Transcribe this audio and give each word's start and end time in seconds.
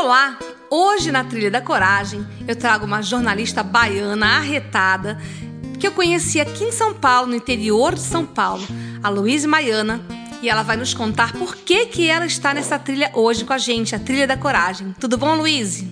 Olá! 0.00 0.38
Hoje 0.70 1.10
na 1.10 1.24
Trilha 1.24 1.50
da 1.50 1.60
Coragem 1.60 2.24
eu 2.46 2.54
trago 2.54 2.86
uma 2.86 3.02
jornalista 3.02 3.64
baiana 3.64 4.36
arretada 4.36 5.18
que 5.76 5.88
eu 5.88 5.90
conheci 5.90 6.40
aqui 6.40 6.62
em 6.62 6.70
São 6.70 6.94
Paulo, 6.94 7.26
no 7.26 7.34
interior 7.34 7.96
de 7.96 8.00
São 8.02 8.24
Paulo, 8.24 8.64
a 9.02 9.08
Luísa 9.08 9.48
Maiana, 9.48 10.00
e 10.40 10.48
ela 10.48 10.62
vai 10.62 10.76
nos 10.76 10.94
contar 10.94 11.32
por 11.32 11.56
que, 11.56 11.86
que 11.86 12.08
ela 12.08 12.26
está 12.26 12.54
nessa 12.54 12.78
trilha 12.78 13.10
hoje 13.12 13.44
com 13.44 13.52
a 13.52 13.58
gente, 13.58 13.92
a 13.92 13.98
Trilha 13.98 14.28
da 14.28 14.36
Coragem. 14.36 14.94
Tudo 15.00 15.18
bom, 15.18 15.34
Luísa? 15.34 15.84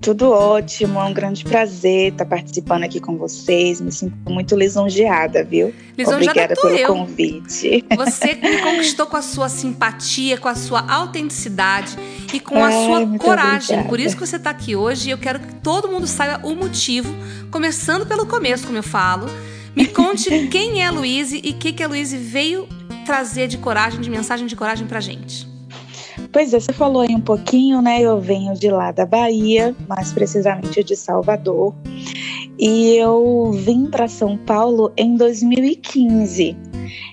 Tudo 0.00 0.30
ótimo, 0.30 0.98
é 0.98 1.04
um 1.04 1.12
grande 1.12 1.44
prazer 1.44 2.12
estar 2.12 2.24
participando 2.24 2.84
aqui 2.84 2.98
com 2.98 3.18
vocês. 3.18 3.82
Me 3.82 3.92
sinto 3.92 4.16
muito 4.30 4.56
lisonjeada, 4.56 5.44
viu? 5.44 5.74
Lisonjeada 5.96 6.54
Obrigada 6.54 6.54
pelo 6.58 6.74
eu. 6.74 6.86
convite. 6.88 7.84
Você 7.94 8.34
me 8.34 8.62
conquistou 8.62 9.06
com 9.06 9.18
a 9.18 9.22
sua 9.22 9.50
simpatia, 9.50 10.38
com 10.38 10.48
a 10.48 10.54
sua 10.54 10.90
autenticidade 10.90 11.98
e 12.32 12.40
com 12.40 12.64
a 12.64 12.70
sua 12.72 13.00
muito 13.00 13.22
coragem. 13.22 13.76
obrigada. 13.80 13.88
Por 13.90 14.00
isso 14.00 14.16
que 14.16 14.26
você 14.26 14.36
está 14.36 14.48
aqui 14.48 14.74
hoje 14.74 15.08
e 15.08 15.12
eu 15.12 15.18
quero 15.18 15.38
que 15.38 15.54
todo 15.56 15.86
mundo 15.88 16.06
saiba 16.06 16.46
o 16.46 16.54
motivo, 16.54 17.14
começando 17.50 18.06
pelo 18.06 18.26
começo, 18.26 18.64
como 18.64 18.78
eu 18.78 18.82
falo. 18.82 19.26
Me 19.76 19.86
conte 19.86 20.30
quem 20.48 20.82
é 20.82 20.86
a 20.86 20.90
Luíse 20.90 21.42
e 21.44 21.50
o 21.50 21.54
que, 21.54 21.74
que 21.74 21.82
a 21.82 21.88
Luíse 21.88 22.16
veio 22.16 22.66
trazer 23.04 23.48
de 23.48 23.58
coragem, 23.58 24.00
de 24.00 24.08
mensagem 24.08 24.46
de 24.46 24.56
coragem 24.56 24.86
pra 24.86 24.98
gente. 24.98 25.49
Pois 26.32 26.54
é, 26.54 26.60
você 26.60 26.72
falou 26.72 27.02
aí 27.02 27.14
um 27.14 27.20
pouquinho, 27.20 27.82
né? 27.82 28.00
Eu 28.00 28.20
venho 28.20 28.54
de 28.54 28.70
lá 28.70 28.92
da 28.92 29.04
Bahia, 29.04 29.74
mais 29.88 30.12
precisamente 30.12 30.84
de 30.84 30.96
Salvador. 30.96 31.74
E 32.58 32.96
eu 32.96 33.52
vim 33.52 33.86
para 33.86 34.06
São 34.06 34.36
Paulo 34.36 34.92
em 34.96 35.16
2015. 35.16 36.56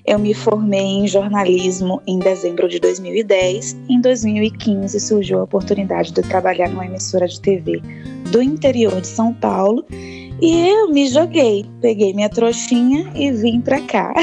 Eu 0.06 0.20
me 0.20 0.34
formei 0.34 0.80
em 0.80 1.08
jornalismo 1.08 2.02
em 2.08 2.20
dezembro 2.20 2.68
de 2.68 2.80
2010. 2.80 3.78
Em 3.90 4.02
2015 4.02 5.00
surgiu 5.00 5.40
a 5.40 5.44
oportunidade 5.44 6.12
de 6.12 6.22
trabalhar 6.22 6.70
numa 6.70 6.86
emissora 6.86 7.28
de 7.28 7.40
TV 7.42 7.82
do 8.32 8.42
interior 8.42 9.00
de 9.02 9.08
São 9.08 9.34
Paulo. 9.34 9.86
E 10.42 10.68
eu 10.70 10.90
me 10.92 11.08
joguei, 11.08 11.66
peguei 11.82 12.14
minha 12.14 12.30
trouxinha 12.30 13.12
e 13.16 13.32
vim 13.32 13.60
para 13.60 13.82
cá. 13.82 14.14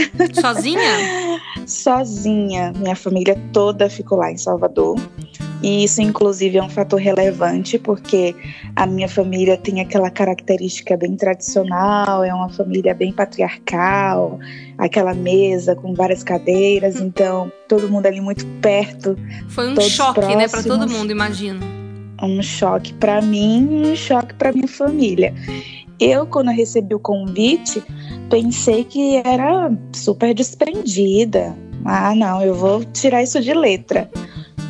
Sozinha? 0.40 0.80
sozinha. 1.70 2.72
Minha 2.76 2.96
família 2.96 3.36
toda 3.52 3.88
ficou 3.88 4.18
lá 4.18 4.30
em 4.30 4.36
Salvador. 4.36 4.96
E 5.62 5.82
isso, 5.82 6.02
inclusive, 6.02 6.58
é 6.58 6.62
um 6.62 6.68
fator 6.68 7.00
relevante, 7.00 7.78
porque 7.78 8.36
a 8.76 8.86
minha 8.86 9.08
família 9.08 9.56
tem 9.56 9.80
aquela 9.80 10.10
característica 10.10 10.94
bem 10.94 11.16
tradicional, 11.16 12.22
é 12.22 12.34
uma 12.34 12.50
família 12.50 12.94
bem 12.94 13.10
patriarcal, 13.10 14.38
aquela 14.76 15.14
mesa 15.14 15.74
com 15.74 15.94
várias 15.94 16.22
cadeiras, 16.22 16.96
então 16.96 17.50
todo 17.66 17.88
mundo 17.88 18.04
ali 18.04 18.20
muito 18.20 18.46
perto. 18.60 19.16
Foi 19.48 19.72
um 19.72 19.80
choque, 19.80 20.36
né, 20.36 20.48
pra 20.48 20.62
todo 20.62 20.76
próximos. 20.76 20.92
mundo, 20.92 21.10
imagino. 21.10 21.60
Um 22.22 22.42
choque 22.42 22.92
para 22.94 23.22
mim, 23.22 23.86
um 23.86 23.96
choque 23.96 24.34
para 24.34 24.52
minha 24.52 24.68
família. 24.68 25.34
Eu, 25.98 26.26
quando 26.26 26.50
eu 26.50 26.56
recebi 26.56 26.94
o 26.94 26.98
convite, 26.98 27.82
pensei 28.28 28.84
que 28.84 29.16
era 29.24 29.72
super 29.92 30.34
desprendida. 30.34 31.56
Ah, 31.84 32.14
não, 32.14 32.42
eu 32.42 32.54
vou 32.54 32.84
tirar 32.84 33.22
isso 33.22 33.40
de 33.40 33.52
letra. 33.52 34.10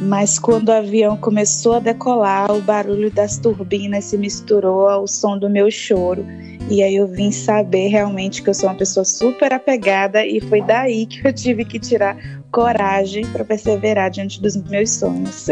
Mas 0.01 0.39
quando 0.39 0.69
o 0.69 0.73
avião 0.73 1.17
começou 1.17 1.75
a 1.75 1.79
decolar, 1.79 2.51
o 2.51 2.61
barulho 2.61 3.11
das 3.11 3.39
turbinas 3.39 4.07
se 4.07 4.19
misturou 4.19 4.89
ao 4.89 5.07
som 5.07 5.39
do 5.39 5.49
meu 5.49 5.71
choro. 5.71 6.27
E 6.69 6.83
aí 6.83 6.97
eu 6.97 7.07
vim 7.07 7.31
saber 7.31 7.89
realmente 7.89 8.43
que 8.43 8.51
eu 8.51 8.55
sou 8.55 8.69
uma 8.69 8.75
pessoa 8.75 9.05
super 9.05 9.53
apegada 9.53 10.27
e 10.27 10.41
foi 10.41 10.63
daí 10.63 11.07
que 11.07 11.27
eu 11.27 11.33
tive 11.33 11.65
que 11.65 11.79
tirar 11.79 12.17
coragem 12.51 13.27
para 13.27 13.45
perseverar 13.45 14.11
diante 14.11 14.41
dos 14.41 14.57
meus 14.57 14.91
sonhos. 14.91 15.49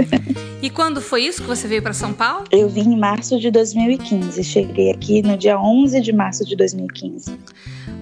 E 0.62 0.71
quando 0.71 1.01
foi 1.01 1.25
isso 1.25 1.43
que 1.43 1.49
você 1.49 1.67
veio 1.67 1.83
pra 1.83 1.93
São 1.93 2.12
Paulo? 2.12 2.45
Eu 2.51 2.69
vim 2.69 2.93
em 2.93 2.97
março 2.97 3.39
de 3.41 3.51
2015, 3.51 4.45
cheguei 4.45 4.93
aqui 4.93 5.21
no 5.21 5.37
dia 5.37 5.61
11 5.61 6.01
de 6.01 6.12
março 6.12 6.45
de 6.45 6.55
2015. 6.55 7.37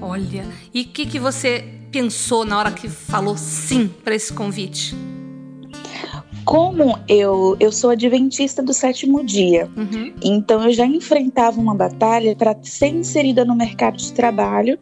Olha, 0.01 0.45
e 0.73 0.83
o 0.83 0.85
que, 0.85 1.07
que 1.07 1.19
você 1.19 1.80
pensou 1.91 2.45
na 2.45 2.59
hora 2.59 2.71
que 2.71 2.89
falou 2.89 3.37
sim 3.37 3.89
pra 4.05 4.15
esse 4.15 4.33
convite? 4.33 4.95
Como 6.45 6.99
eu, 7.09 7.57
eu 7.61 7.71
sou 7.71 7.91
adventista 7.91 8.63
do 8.63 8.73
sétimo 8.73 9.23
dia, 9.25 9.69
Uhum. 9.77 10.13
então 10.23 10.65
eu 10.65 10.73
já 10.73 10.87
enfrentava 10.87 11.61
uma 11.61 11.75
batalha 11.75 12.35
para 12.35 12.57
ser 12.63 12.89
inserida 12.89 13.45
no 13.45 13.55
mercado 13.55 13.97
de 13.99 14.13
trabalho, 14.13 14.79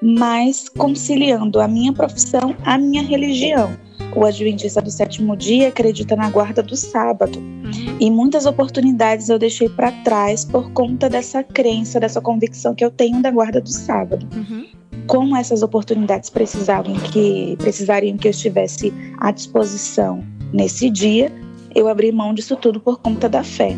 mas 0.00 0.68
conciliando 0.68 1.60
a 1.60 1.68
minha 1.68 1.92
profissão 1.92 2.56
à 2.64 2.78
minha 2.78 3.02
religião. 3.02 3.76
O 4.16 4.24
adventista 4.24 4.80
do 4.80 4.90
sétimo 4.90 5.36
dia 5.36 5.68
acredita 5.68 6.16
na 6.16 6.30
guarda 6.30 6.62
do 6.62 6.74
sábado. 6.76 7.38
Uhum. 7.38 7.96
E 8.00 8.10
muitas 8.10 8.46
oportunidades 8.46 9.28
eu 9.28 9.38
deixei 9.38 9.68
para 9.68 9.92
trás 10.02 10.44
por 10.44 10.70
conta 10.72 11.08
dessa 11.08 11.44
crença, 11.44 12.00
dessa 12.00 12.20
convicção 12.20 12.74
que 12.74 12.84
eu 12.84 12.90
tenho 12.90 13.20
da 13.22 13.30
guarda 13.30 13.60
do 13.60 13.68
sábado. 13.70 14.26
Uhum. 14.34 14.66
Como 15.06 15.36
essas 15.36 15.62
oportunidades 15.62 16.30
precisavam 16.30 16.94
que 16.94 17.56
precisariam 17.58 18.16
que 18.16 18.28
eu 18.28 18.30
estivesse 18.30 18.92
à 19.18 19.30
disposição 19.30 20.24
nesse 20.52 20.90
dia, 20.90 21.32
eu 21.74 21.88
abri 21.88 22.12
mão 22.12 22.34
disso 22.34 22.56
tudo 22.56 22.80
por 22.80 22.98
conta 23.00 23.28
da 23.28 23.42
fé. 23.42 23.76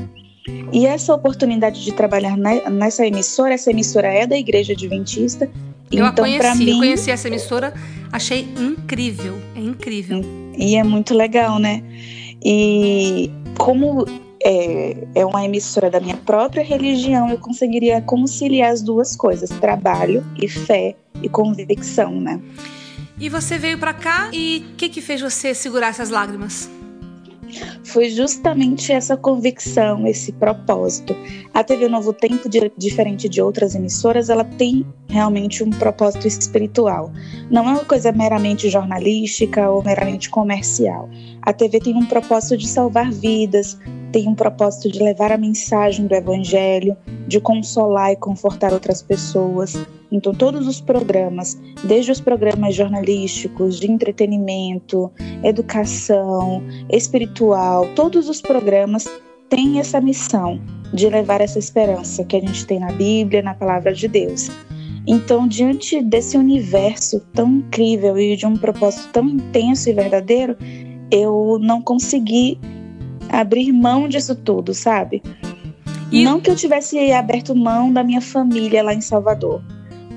E 0.72 0.86
essa 0.86 1.14
oportunidade 1.14 1.84
de 1.84 1.92
trabalhar 1.92 2.36
ne- 2.36 2.68
nessa 2.70 3.06
emissora, 3.06 3.54
essa 3.54 3.70
emissora 3.70 4.08
é 4.08 4.26
da 4.26 4.36
Igreja 4.36 4.72
Adventista. 4.72 5.48
Eu 5.90 6.06
então, 6.06 6.24
para 6.24 6.24
conheci, 6.24 6.62
eu 6.62 6.66
mim, 6.74 6.78
conheci 6.78 7.10
essa 7.10 7.28
emissora, 7.28 7.74
achei 8.10 8.48
incrível, 8.58 9.34
é 9.54 9.60
incrível. 9.60 10.22
E 10.56 10.74
é 10.76 10.82
muito 10.82 11.14
legal, 11.14 11.58
né? 11.58 11.82
E 12.44 13.30
como 13.58 14.04
é, 14.44 14.96
é 15.14 15.26
uma 15.26 15.44
emissora 15.44 15.90
da 15.90 16.00
minha 16.00 16.16
própria 16.16 16.64
religião, 16.64 17.30
eu 17.30 17.38
conseguiria 17.38 18.00
conciliar 18.00 18.72
as 18.72 18.82
duas 18.82 19.16
coisas, 19.16 19.50
trabalho 19.50 20.24
e 20.40 20.48
fé 20.48 20.96
e 21.22 21.28
convicção, 21.28 22.20
né? 22.20 22.40
E 23.18 23.28
você 23.28 23.56
veio 23.56 23.78
pra 23.78 23.94
cá 23.94 24.30
e 24.32 24.66
o 24.72 24.76
que 24.76 24.88
que 24.88 25.00
fez 25.00 25.20
você 25.20 25.54
segurar 25.54 25.88
essas 25.88 26.10
lágrimas? 26.10 26.68
Foi 27.84 28.10
justamente 28.10 28.92
essa 28.92 29.16
convicção, 29.16 30.06
esse 30.06 30.32
propósito. 30.32 31.14
A 31.52 31.62
TV 31.62 31.88
Novo 31.88 32.12
Tempo, 32.12 32.48
diferente 32.76 33.28
de 33.28 33.40
outras 33.42 33.74
emissoras, 33.74 34.30
ela 34.30 34.44
tem 34.44 34.86
realmente 35.08 35.62
um 35.62 35.70
propósito 35.70 36.26
espiritual. 36.26 37.12
Não 37.50 37.68
é 37.68 37.72
uma 37.72 37.84
coisa 37.84 38.12
meramente 38.12 38.70
jornalística 38.70 39.70
ou 39.70 39.82
meramente 39.82 40.30
comercial. 40.30 41.08
A 41.42 41.52
TV 41.52 41.80
tem 41.80 41.94
um 41.94 42.06
propósito 42.06 42.56
de 42.56 42.68
salvar 42.68 43.10
vidas, 43.10 43.78
tem 44.12 44.28
um 44.28 44.34
propósito 44.34 44.90
de 44.90 45.02
levar 45.02 45.32
a 45.32 45.38
mensagem 45.38 46.06
do 46.06 46.14
Evangelho, 46.14 46.96
de 47.26 47.40
consolar 47.40 48.12
e 48.12 48.16
confortar 48.16 48.72
outras 48.72 49.02
pessoas. 49.02 49.74
Então, 50.12 50.34
todos 50.34 50.68
os 50.68 50.78
programas, 50.78 51.58
desde 51.84 52.12
os 52.12 52.20
programas 52.20 52.74
jornalísticos, 52.74 53.80
de 53.80 53.90
entretenimento, 53.90 55.10
educação, 55.42 56.62
espiritual, 56.90 57.88
todos 57.94 58.28
os 58.28 58.40
programas 58.42 59.08
têm 59.48 59.80
essa 59.80 60.00
missão 60.00 60.60
de 60.92 61.08
levar 61.08 61.40
essa 61.40 61.58
esperança 61.58 62.24
que 62.24 62.36
a 62.36 62.40
gente 62.40 62.66
tem 62.66 62.78
na 62.78 62.92
Bíblia, 62.92 63.42
na 63.42 63.54
palavra 63.54 63.94
de 63.94 64.06
Deus. 64.06 64.50
Então, 65.06 65.48
diante 65.48 66.00
desse 66.02 66.36
universo 66.36 67.20
tão 67.32 67.50
incrível 67.56 68.16
e 68.18 68.36
de 68.36 68.46
um 68.46 68.56
propósito 68.56 69.08
tão 69.12 69.26
intenso 69.28 69.88
e 69.88 69.92
verdadeiro, 69.94 70.56
eu 71.10 71.58
não 71.60 71.82
consegui 71.82 72.60
abrir 73.28 73.72
mão 73.72 74.08
disso 74.08 74.34
tudo, 74.34 74.74
sabe? 74.74 75.22
E- 76.12 76.24
Não 76.24 76.40
que 76.40 76.50
eu 76.50 76.54
tivesse 76.54 77.10
aberto 77.12 77.54
mão 77.54 77.90
da 77.92 78.04
minha 78.04 78.20
família 78.20 78.82
lá 78.82 78.94
em 78.94 79.00
Salvador, 79.00 79.62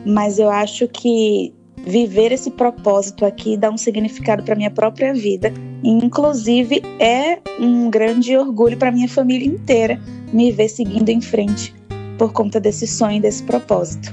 mas 0.05 0.39
eu 0.39 0.49
acho 0.49 0.87
que 0.87 1.53
viver 1.85 2.31
esse 2.31 2.49
propósito 2.51 3.25
aqui 3.25 3.57
dá 3.57 3.69
um 3.69 3.77
significado 3.77 4.43
para 4.43 4.55
minha 4.55 4.71
própria 4.71 5.13
vida. 5.13 5.53
Inclusive, 5.83 6.81
é 6.99 7.39
um 7.59 7.89
grande 7.89 8.35
orgulho 8.35 8.77
para 8.77 8.91
minha 8.91 9.07
família 9.07 9.47
inteira 9.47 9.99
me 10.33 10.51
ver 10.51 10.69
seguindo 10.69 11.09
em 11.09 11.21
frente 11.21 11.73
por 12.17 12.31
conta 12.31 12.59
desse 12.59 12.87
sonho, 12.87 13.21
desse 13.21 13.43
propósito. 13.43 14.11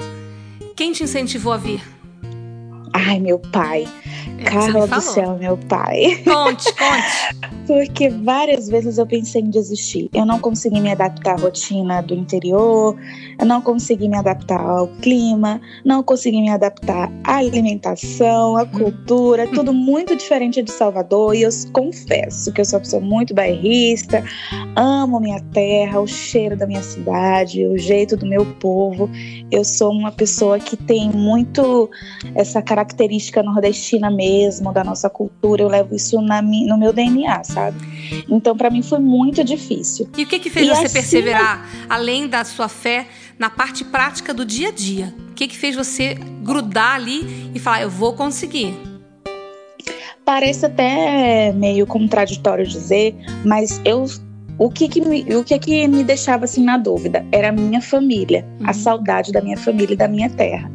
Quem 0.77 0.93
te 0.93 1.05
incentivou 1.05 1.53
a 1.53 1.57
vir? 1.57 2.02
Ai, 2.93 3.19
meu 3.19 3.39
pai. 3.39 3.87
É, 4.39 4.45
Carla 4.45 4.87
do 4.87 5.01
céu, 5.01 5.39
meu 5.39 5.57
pai. 5.57 6.23
Conte, 6.25 6.65
conte. 6.77 7.67
Porque 7.67 8.09
várias 8.11 8.69
vezes 8.69 8.99
eu 8.99 9.07
pensei 9.07 9.41
em 9.41 9.51
desistir. 9.51 10.11
Eu 10.13 10.27
não 10.27 10.39
consegui 10.39 10.81
me 10.81 10.91
adaptar 10.91 11.39
à 11.39 11.41
rotina 11.41 12.03
do 12.03 12.15
interior, 12.15 12.97
eu 13.39 13.47
não 13.47 13.63
consegui 13.63 14.09
me 14.09 14.17
adaptar 14.17 14.61
ao 14.61 14.89
clima, 15.01 15.61
não 15.85 16.03
consegui 16.03 16.41
me 16.41 16.51
adaptar 16.51 17.11
à 17.25 17.37
alimentação, 17.37 18.57
à 18.57 18.67
cultura, 18.67 19.47
tudo 19.49 19.73
muito 19.73 20.15
diferente 20.15 20.61
de 20.63 20.71
Salvador. 20.71 21.35
E 21.35 21.43
eu 21.43 21.51
confesso 21.73 22.53
que 22.53 22.61
eu 22.61 22.65
sou 22.65 22.79
uma 22.79 22.85
pessoa 22.85 23.03
muito 23.03 23.33
bairrista, 23.33 24.25
amo 24.77 25.21
minha 25.21 25.41
terra, 25.53 26.01
o 26.01 26.07
cheiro 26.07 26.57
da 26.57 26.67
minha 26.67 26.83
cidade, 26.83 27.65
o 27.67 27.79
jeito 27.79 28.17
do 28.17 28.27
meu 28.27 28.45
povo. 28.57 29.09
Eu 29.51 29.65
sou 29.65 29.93
uma 29.93 30.11
pessoa 30.11 30.59
que 30.59 30.77
tem 30.77 31.11
muito 31.11 31.89
essa 32.35 32.61
característica 32.61 32.82
nordestina 33.43 34.11
mesmo, 34.11 34.73
da 34.73 34.83
nossa 34.83 35.09
cultura. 35.09 35.63
Eu 35.63 35.69
levo 35.69 35.95
isso 35.95 36.21
na, 36.21 36.41
no 36.43 36.77
meu 36.79 36.93
DNA, 36.93 37.45
sabe? 37.45 37.77
Então, 38.29 38.57
para 38.57 38.71
mim 38.71 38.83
foi 38.83 38.99
muito 38.99 39.45
difícil. 39.45 40.09
E 40.17 40.23
o 40.23 40.27
que 40.27 40.39
que 40.39 40.51
fez 40.51 40.67
e 40.67 40.71
você 40.71 40.87
assim, 40.87 40.95
perseverar, 40.95 41.69
além 41.89 42.29
da 42.29 42.45
sua 42.45 42.69
fé, 42.69 43.07
na 43.39 43.51
parte 43.51 43.85
prática 43.85 44.33
do 44.33 44.45
dia 44.45 44.69
a 44.69 44.73
dia? 44.73 45.15
O 45.31 45.35
que 45.35 45.49
que 45.49 45.57
fez 45.57 45.75
você 45.75 46.15
grudar 46.43 46.95
ali 46.95 47.51
e 47.55 47.59
falar, 47.59 47.83
eu 47.83 47.91
vou 47.91 48.13
conseguir? 48.15 48.75
Parece 50.25 50.67
até 50.67 51.53
meio 51.53 51.87
contraditório 51.87 52.67
dizer, 52.67 53.15
mas 53.45 53.81
eu 53.85 54.07
o 54.59 54.71
que 54.71 54.87
que 54.87 55.01
me, 55.01 55.23
o 55.35 55.43
que 55.43 55.59
que 55.59 55.89
me 55.89 56.05
deixava 56.05 56.45
assim 56.45 56.63
na 56.63 56.77
dúvida 56.77 57.25
era 57.33 57.49
a 57.49 57.53
minha 57.53 57.81
família, 57.81 58.47
uhum. 58.61 58.69
a 58.69 58.73
saudade 58.73 59.33
da 59.33 59.41
minha 59.41 59.57
família 59.57 59.95
e 59.95 59.97
da 59.97 60.07
minha 60.07 60.29
terra 60.31 60.71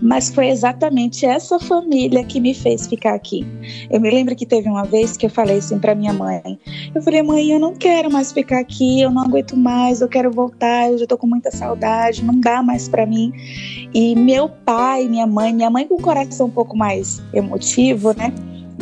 mas 0.00 0.30
foi 0.30 0.48
exatamente 0.48 1.26
essa 1.26 1.58
família 1.58 2.24
que 2.24 2.40
me 2.40 2.54
fez 2.54 2.86
ficar 2.86 3.14
aqui. 3.14 3.46
Eu 3.90 4.00
me 4.00 4.10
lembro 4.10 4.34
que 4.34 4.46
teve 4.46 4.68
uma 4.68 4.84
vez 4.84 5.16
que 5.16 5.26
eu 5.26 5.30
falei 5.30 5.58
assim 5.58 5.78
para 5.78 5.94
minha 5.94 6.12
mãe. 6.12 6.58
Eu 6.94 7.02
falei: 7.02 7.22
"Mãe, 7.22 7.50
eu 7.50 7.60
não 7.60 7.74
quero 7.74 8.10
mais 8.10 8.32
ficar 8.32 8.60
aqui, 8.60 9.00
eu 9.00 9.10
não 9.10 9.22
aguento 9.22 9.56
mais, 9.56 10.00
eu 10.00 10.08
quero 10.08 10.30
voltar, 10.30 10.90
eu 10.90 10.98
já 10.98 11.06
tô 11.06 11.16
com 11.18 11.26
muita 11.26 11.50
saudade, 11.50 12.24
não 12.24 12.40
dá 12.40 12.62
mais 12.62 12.88
para 12.88 13.06
mim". 13.06 13.32
E 13.92 14.14
meu 14.14 14.48
pai, 14.48 15.08
minha 15.08 15.26
mãe, 15.26 15.52
minha 15.52 15.70
mãe 15.70 15.86
com 15.86 15.94
o 15.94 16.02
coração 16.02 16.46
um 16.46 16.50
pouco 16.50 16.76
mais 16.76 17.22
emotivo, 17.34 18.14
né? 18.14 18.32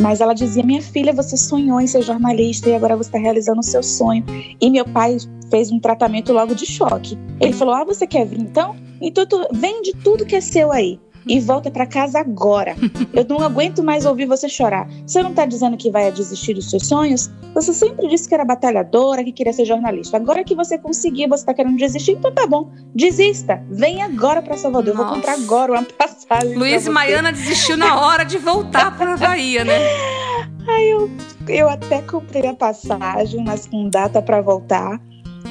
Mas 0.01 0.21
ela 0.21 0.35
dizia: 0.35 0.63
Minha 0.63 0.83
filha, 0.83 1.13
você 1.13 1.37
sonhou 1.37 1.81
em 1.81 1.87
ser 1.87 2.03
jornalista 2.03 2.69
e 2.69 2.75
agora 2.75 2.97
você 2.97 3.09
está 3.09 3.19
realizando 3.19 3.61
o 3.61 3.65
seu 3.65 3.83
sonho. 3.83 4.25
E 4.61 4.71
meu 4.71 4.85
pai 4.85 5.17
fez 5.51 5.73
um 5.73 5.81
tratamento 5.81 6.33
logo 6.33 6.55
de 6.55 6.67
choque. 6.67 7.19
Ele 7.41 7.53
falou: 7.53 7.75
Ah, 7.75 7.85
você 7.85 8.07
quer 8.07 8.25
vir 8.27 8.41
então? 8.41 8.77
Então 9.01 9.27
tu, 9.27 9.49
vende 9.53 9.93
tudo 10.05 10.25
que 10.25 10.37
é 10.37 10.41
seu 10.41 10.73
aí 10.73 11.01
e 11.27 11.41
volta 11.41 11.71
para 11.71 11.87
casa 11.87 12.19
agora. 12.19 12.77
Eu 13.13 13.25
não 13.29 13.41
aguento 13.41 13.83
mais 13.83 14.05
ouvir 14.07 14.27
você 14.27 14.49
chorar. 14.49 14.89
Você 15.07 15.23
não 15.23 15.35
tá 15.35 15.45
dizendo 15.47 15.77
que 15.77 15.91
vai 15.91 16.11
desistir 16.11 16.55
dos 16.55 16.71
seus 16.71 16.87
sonhos? 16.87 17.31
Você 17.55 17.73
sempre 17.73 18.09
disse 18.09 18.29
que 18.29 18.35
era 18.35 18.45
batalhadora, 18.45 19.25
que 19.25 19.33
queria 19.33 19.53
ser 19.53 19.65
jornalista. 19.65 20.17
Agora 20.17 20.45
que 20.45 20.55
você 20.55 20.79
conseguiu, 20.79 21.29
você 21.29 21.45
tá 21.45 21.55
querendo 21.55 21.77
desistir, 21.77 22.13
então 22.13 22.33
tá 22.33 22.47
bom. 22.47 22.71
Desista. 22.95 23.63
Vem 23.71 24.03
agora 24.03 24.43
para 24.43 24.57
Salvador. 24.57 24.95
Nossa. 24.95 25.01
Eu 25.01 25.07
vou 25.07 25.17
comprar 25.17 25.33
agora 25.35 25.73
uma 25.73 25.83
passagem. 25.83 26.57
Luiz 26.57 26.87
e 26.87 26.91
Maiana 26.91 27.33
desistiu 27.33 27.77
na 27.77 28.01
hora 28.01 28.25
de 28.25 28.39
voltar 28.39 28.97
para 28.97 29.17
Bahia, 29.17 29.65
né? 29.65 29.79
Aí 30.69 30.91
eu, 30.91 31.11
eu 31.49 31.69
até 31.69 32.03
comprei 32.03 32.47
a 32.47 32.55
passagem, 32.55 33.43
mas 33.45 33.67
com 33.67 33.89
data 33.89 34.21
para 34.21 34.41
voltar. 34.41 35.01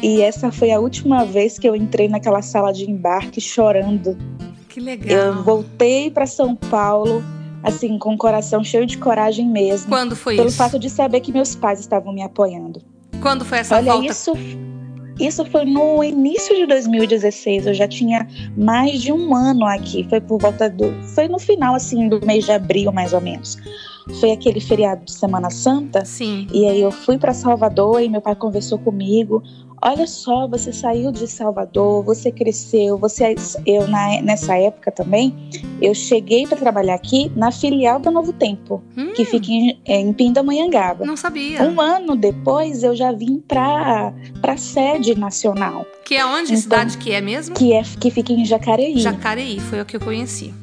E 0.02 0.22
essa 0.22 0.52
foi 0.52 0.72
a 0.72 0.80
última 0.80 1.26
vez 1.26 1.58
que 1.58 1.68
eu 1.68 1.76
entrei 1.76 2.08
naquela 2.08 2.42
sala 2.42 2.72
de 2.72 2.90
embarque 2.90 3.42
chorando 3.42 4.18
que 4.78 4.80
legal. 4.80 5.18
Eu 5.18 5.44
voltei 5.44 6.12
para 6.12 6.28
São 6.28 6.56
Paulo, 6.56 7.24
assim, 7.64 7.98
com 7.98 8.14
o 8.14 8.18
coração 8.18 8.64
cheio 8.64 8.86
de 8.86 8.98
coragem 8.98 9.48
mesmo. 9.48 9.90
Quando 9.90 10.16
foi 10.16 10.36
pelo 10.36 10.48
isso? 10.48 10.58
Pelo 10.58 10.70
fato 10.70 10.80
de 10.80 10.90
saber 10.90 11.20
que 11.22 11.32
meus 11.32 11.56
pais 11.56 11.80
estavam 11.80 12.14
me 12.14 12.22
apoiando. 12.22 12.82
Quando 13.20 13.44
foi 13.44 13.60
essa 13.60 13.76
Olha, 13.76 13.94
volta? 13.94 14.12
Isso, 14.12 14.34
isso 15.20 15.44
foi 15.46 15.66
no 15.66 16.04
início 16.04 16.56
de 16.56 16.68
2016. 16.68 17.66
Eu 17.66 17.74
já 17.74 17.88
tinha 17.88 18.28
mais 18.56 19.02
de 19.02 19.12
um 19.12 19.36
ano 19.36 19.66
aqui. 19.66 20.06
Foi 20.08 20.22
por 20.22 20.40
volta 20.40 20.70
do. 20.70 20.94
Foi 21.16 21.28
no 21.28 21.40
final, 21.40 21.74
assim, 21.74 22.08
do 22.08 22.24
mês 22.24 22.46
de 22.46 22.52
abril, 22.52 22.92
mais 22.92 23.14
ou 23.14 23.22
menos 23.22 23.58
foi 24.20 24.32
aquele 24.32 24.60
feriado 24.60 25.04
de 25.06 25.12
Semana 25.12 25.50
Santa. 25.50 26.06
Sim. 26.06 26.48
E 26.54 26.66
aí 26.66 26.82
eu 26.82 26.92
fui 26.92 27.18
para 27.18 27.34
Salvador 27.34 28.02
e 28.02 28.10
meu 28.10 28.22
pai 28.22 28.36
conversou 28.36 28.80
comigo. 28.80 29.44
Olha 29.82 30.08
só, 30.08 30.48
você 30.48 30.74
saiu 30.74 31.12
de 31.12 31.28
Salvador, 31.28 32.04
você 32.04 32.32
cresceu, 32.32 32.98
você 32.98 33.36
eu 33.66 33.88
na, 33.88 34.22
nessa 34.22 34.56
época 34.58 34.92
também, 34.92 35.36
eu 35.82 35.94
cheguei 35.94 36.48
para 36.48 36.58
trabalhar 36.58 36.96
aqui 36.96 37.32
na 37.36 37.52
filial 37.52 38.00
do 38.00 38.10
Novo 38.10 38.34
Tempo, 38.34 38.84
hum. 38.98 39.14
que 39.14 39.24
fica 39.24 39.52
em, 39.52 39.80
é, 39.86 40.00
em 40.00 40.12
Pindamonhangaba. 40.14 41.06
Não 41.06 41.16
sabia. 41.16 41.62
Um 41.62 41.80
ano 41.80 42.16
depois 42.16 42.84
eu 42.84 42.96
já 42.96 43.12
vim 43.12 43.40
para 43.40 44.14
para 44.42 44.58
sede 44.58 45.16
nacional. 45.16 45.86
Que 46.04 46.16
é 46.16 46.26
onde 46.26 46.52
então, 46.52 46.62
cidade 46.62 46.98
que 46.98 47.12
é 47.12 47.22
mesmo? 47.22 47.54
Que 47.54 47.74
é 47.74 47.84
que 47.84 48.10
fica 48.10 48.34
em 48.34 48.46
Jacareí. 48.46 49.00
Jacareí, 49.00 49.60
foi 49.60 49.82
o 49.82 49.86
que 49.86 49.96
eu 49.96 50.02
conheci. 50.02 50.54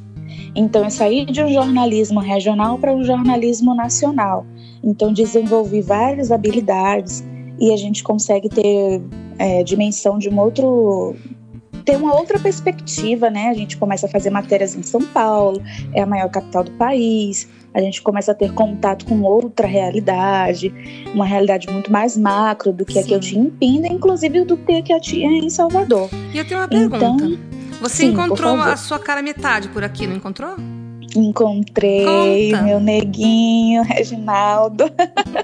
Então 0.56 0.84
eu 0.84 0.90
saí 0.90 1.24
de 1.24 1.42
um 1.42 1.52
jornalismo 1.52 2.20
regional 2.20 2.78
para 2.78 2.92
um 2.92 3.04
jornalismo 3.04 3.74
nacional. 3.74 4.46
Então 4.82 5.12
desenvolvi 5.12 5.80
várias 5.80 6.30
habilidades 6.30 7.24
e 7.58 7.72
a 7.72 7.76
gente 7.76 8.02
consegue 8.02 8.48
ter 8.48 9.02
é, 9.38 9.62
dimensão 9.62 10.18
de 10.18 10.28
um 10.28 10.38
outro 10.38 11.16
ter 11.84 11.96
uma 11.96 12.14
outra 12.14 12.38
perspectiva, 12.38 13.28
né? 13.28 13.50
A 13.50 13.54
gente 13.54 13.76
começa 13.76 14.06
a 14.06 14.08
fazer 14.08 14.30
matérias 14.30 14.74
em 14.74 14.82
São 14.82 15.02
Paulo, 15.02 15.62
é 15.92 16.00
a 16.00 16.06
maior 16.06 16.30
capital 16.30 16.64
do 16.64 16.70
país. 16.72 17.46
A 17.74 17.80
gente 17.80 18.00
começa 18.00 18.32
a 18.32 18.34
ter 18.34 18.54
contato 18.54 19.04
com 19.04 19.20
outra 19.22 19.66
realidade, 19.66 20.72
uma 21.12 21.26
realidade 21.26 21.68
muito 21.70 21.92
mais 21.92 22.16
macro 22.16 22.72
do 22.72 22.84
que 22.84 22.94
Sim. 22.94 23.00
a 23.00 23.02
que 23.02 23.12
eu 23.12 23.20
tinha 23.20 23.44
em 23.44 23.50
Pinda, 23.50 23.88
inclusive 23.88 24.44
do 24.44 24.56
que 24.56 24.72
a 24.72 24.82
que 24.82 24.92
eu 24.92 25.00
tinha 25.00 25.28
em 25.30 25.50
Salvador. 25.50 26.08
E 26.32 26.38
eu 26.38 26.46
tenho 26.46 26.60
uma 26.60 26.68
pergunta. 26.68 26.96
Então, 26.96 27.38
Você 27.82 28.04
sim, 28.04 28.12
encontrou 28.12 28.54
a 28.54 28.76
sua 28.76 28.98
cara 28.98 29.20
metade 29.20 29.68
por 29.68 29.84
aqui, 29.84 30.06
não 30.06 30.16
encontrou? 30.16 30.56
Encontrei 31.14 32.50
Conta. 32.50 32.62
meu 32.62 32.80
neguinho, 32.80 33.82
Reginaldo. 33.82 34.84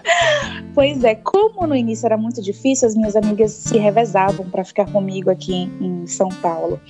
pois 0.75 1.05
é, 1.05 1.15
como 1.15 1.67
no 1.67 1.77
início 1.77 2.07
era 2.07 2.17
muito 2.17 2.43
difícil, 2.43 2.89
as 2.89 2.97
minhas 2.97 3.15
amigas 3.15 3.53
se 3.53 3.79
revezavam 3.79 4.49
para 4.51 4.65
ficar 4.65 4.91
comigo 4.91 5.31
aqui 5.31 5.71
em 5.81 6.07
São 6.07 6.29
Paulo. 6.29 6.81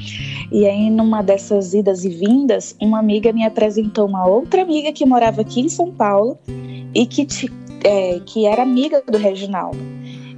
E 0.50 0.66
aí, 0.66 0.90
numa 0.90 1.22
dessas 1.22 1.74
idas 1.74 2.04
e 2.04 2.08
vindas, 2.08 2.74
uma 2.80 2.98
amiga 2.98 3.32
me 3.32 3.44
apresentou 3.44 4.06
uma 4.06 4.26
outra 4.26 4.62
amiga 4.62 4.92
que 4.92 5.04
morava 5.04 5.42
aqui 5.42 5.60
em 5.60 5.68
São 5.68 5.90
Paulo 5.92 6.38
e 6.94 7.06
que, 7.06 7.24
te, 7.24 7.52
é, 7.84 8.20
que 8.24 8.46
era 8.46 8.62
amiga 8.62 9.02
do 9.06 9.18
Reginaldo. 9.18 9.78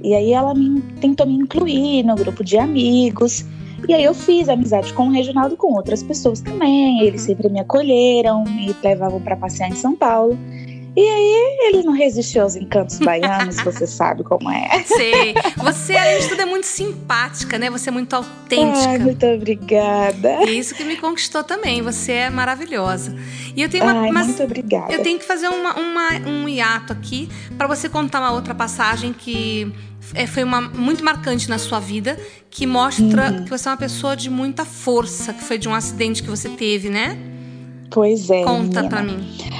E 0.03 0.13
aí 0.13 0.33
ela 0.33 0.53
me, 0.53 0.81
tentou 0.99 1.25
me 1.25 1.35
incluir 1.35 2.03
no 2.03 2.15
grupo 2.15 2.43
de 2.43 2.57
amigos. 2.57 3.45
E 3.87 3.93
aí 3.93 4.03
eu 4.03 4.13
fiz 4.13 4.47
amizade 4.47 4.93
com 4.93 5.07
o 5.07 5.11
Reginaldo 5.11 5.57
com 5.57 5.73
outras 5.73 6.01
pessoas 6.01 6.39
também. 6.39 7.01
Eles 7.01 7.21
uhum. 7.21 7.27
sempre 7.27 7.49
me 7.49 7.59
acolheram, 7.59 8.43
me 8.43 8.75
levavam 8.83 9.19
para 9.19 9.35
passear 9.35 9.69
em 9.69 9.75
São 9.75 9.95
Paulo. 9.95 10.37
E 10.95 11.01
aí 11.01 11.57
ele 11.61 11.83
não 11.83 11.93
resistiu 11.93 12.43
aos 12.43 12.55
encantos 12.55 12.99
baianos, 12.99 13.55
você 13.65 13.87
sabe 13.87 14.23
como 14.23 14.49
é. 14.51 14.83
Sei. 14.83 15.33
Você, 15.57 15.95
além 15.95 16.19
de 16.19 16.29
tudo, 16.29 16.41
é 16.41 16.45
muito 16.45 16.67
simpática, 16.67 17.57
né? 17.57 17.69
Você 17.71 17.89
é 17.89 17.91
muito 17.91 18.13
autêntica. 18.13 18.89
Ai, 18.89 18.99
muito 18.99 19.25
obrigada. 19.25 20.43
E 20.43 20.57
isso 20.59 20.75
que 20.75 20.83
me 20.83 20.97
conquistou 20.97 21.43
também. 21.43 21.81
Você 21.81 22.11
é 22.11 22.29
maravilhosa. 22.29 23.15
E 23.55 23.61
eu 23.61 23.69
tenho 23.69 23.85
uma. 23.85 24.01
Ai, 24.01 24.11
mas 24.11 24.27
muito 24.27 24.43
obrigada. 24.43 24.93
Eu 24.93 25.01
tenho 25.01 25.17
que 25.17 25.25
fazer 25.25 25.47
uma, 25.47 25.73
uma 25.79 26.09
um 26.27 26.47
hiato 26.47 26.93
aqui 26.93 27.27
para 27.57 27.67
você 27.67 27.89
contar 27.89 28.19
uma 28.19 28.31
outra 28.31 28.53
passagem 28.53 29.13
que 29.13 29.73
é, 30.13 30.27
foi 30.27 30.43
uma, 30.43 30.61
muito 30.61 31.03
marcante 31.03 31.49
na 31.49 31.57
sua 31.57 31.79
vida, 31.79 32.19
que 32.49 32.67
mostra 32.67 33.31
uhum. 33.31 33.43
que 33.45 33.49
você 33.49 33.67
é 33.67 33.71
uma 33.71 33.77
pessoa 33.77 34.15
de 34.15 34.29
muita 34.29 34.63
força, 34.63 35.33
que 35.33 35.43
foi 35.43 35.57
de 35.57 35.67
um 35.67 35.73
acidente 35.73 36.21
que 36.21 36.29
você 36.29 36.49
teve, 36.49 36.89
né? 36.89 37.17
Pois 37.89 38.29
é. 38.29 38.43
Conta 38.43 38.83
para 38.83 39.01
mim. 39.01 39.52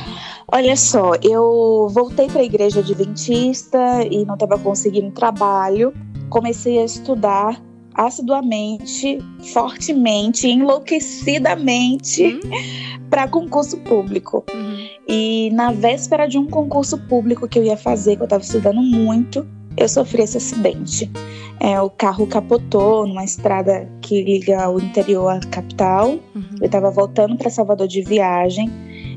Olha 0.55 0.75
só, 0.75 1.13
eu 1.23 1.87
voltei 1.89 2.27
para 2.27 2.41
a 2.41 2.43
igreja 2.43 2.81
adventista 2.81 3.79
e 4.03 4.23
não 4.23 4.35
estava 4.35 4.55
conseguindo 4.59 5.09
trabalho. 5.09 5.91
Comecei 6.29 6.77
a 6.77 6.85
estudar 6.85 7.59
assiduamente, 7.95 9.17
fortemente, 9.51 10.47
enlouquecidamente 10.47 12.23
uhum. 12.23 13.09
para 13.09 13.27
concurso 13.27 13.77
público. 13.77 14.45
Uhum. 14.53 14.87
E 15.07 15.49
na 15.53 15.71
véspera 15.71 16.27
de 16.27 16.37
um 16.37 16.45
concurso 16.45 16.99
público 17.07 17.47
que 17.47 17.57
eu 17.57 17.63
ia 17.63 17.75
fazer, 17.75 18.15
que 18.17 18.21
eu 18.21 18.25
estava 18.25 18.43
estudando 18.43 18.79
muito, 18.79 19.47
eu 19.75 19.89
sofri 19.89 20.21
esse 20.21 20.37
acidente. 20.37 21.11
É, 21.59 21.81
o 21.81 21.89
carro 21.89 22.27
capotou 22.27 23.07
numa 23.07 23.23
estrada 23.23 23.89
que 24.01 24.21
liga 24.21 24.69
o 24.69 24.79
interior 24.79 25.29
à 25.29 25.39
capital. 25.39 26.09
Uhum. 26.35 26.43
Eu 26.61 26.67
estava 26.67 26.91
voltando 26.91 27.35
para 27.37 27.49
Salvador 27.49 27.87
de 27.87 28.03
viagem. 28.03 28.71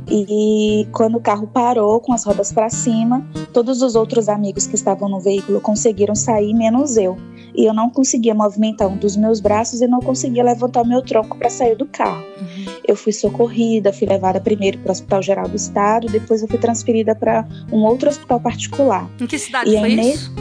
E 0.09 0.87
quando 0.93 1.17
o 1.17 1.21
carro 1.21 1.49
parou 1.49 2.01
com 2.01 2.13
as 2.13 2.25
rodas 2.25 2.53
para 2.53 2.71
cima, 2.71 3.27
todos 3.53 3.83
os 3.83 3.97
outros 3.97 4.29
amigos 4.29 4.67
que 4.67 4.77
estavam 4.77 5.09
no 5.09 5.19
veículo 5.19 5.61
conseguiram 5.61 6.15
sair, 6.15 6.55
menos 6.55 6.97
eu. 6.97 7.17
e 7.55 7.65
eu 7.65 7.75
não 7.75 7.91
conseguia 7.91 8.35
movimentar 8.35 8.87
um 8.87 8.97
dos 8.97 9.17
meus 9.17 9.41
braços 9.41 9.81
e 9.81 9.87
não 9.87 10.01
conseguia 10.01 10.45
levantar 10.45 10.83
o 10.83 10.87
meu 10.87 11.03
tronco 11.03 11.37
para 11.39 11.51
sair 11.51 11.75
do 11.75 11.87
carro. 11.87 12.25
Uhum. 12.41 12.75
Eu 12.87 12.95
fui 12.95 13.13
socorrida, 13.13 13.93
fui 13.93 14.07
levada 14.07 14.41
primeiro 14.41 14.79
para 14.79 14.91
o 14.91 14.93
Hospital 14.93 15.23
Geral 15.23 15.49
do 15.49 15.57
Estado, 15.57 16.07
depois 16.09 16.43
eu 16.43 16.49
fui 16.49 16.59
transferida 16.59 17.15
para 17.15 17.47
um 17.73 17.83
outro 17.83 18.09
hospital 18.09 18.39
particular. 18.39 19.11
Em 19.21 19.27
que 19.27 19.39
cidade 19.39 19.75
e 19.75 19.79
foi 19.79 19.93
isso? 19.93 20.33